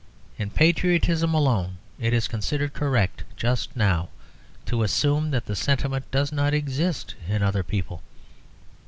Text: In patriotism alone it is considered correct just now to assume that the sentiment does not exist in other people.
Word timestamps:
In 0.39 0.49
patriotism 0.49 1.35
alone 1.35 1.77
it 1.99 2.11
is 2.11 2.27
considered 2.27 2.73
correct 2.73 3.23
just 3.37 3.75
now 3.75 4.09
to 4.65 4.81
assume 4.81 5.29
that 5.29 5.45
the 5.45 5.55
sentiment 5.55 6.09
does 6.09 6.31
not 6.31 6.55
exist 6.55 7.13
in 7.29 7.43
other 7.43 7.61
people. 7.61 8.01